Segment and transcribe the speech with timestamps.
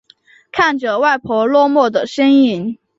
[0.51, 2.79] 看着外婆落寞的身影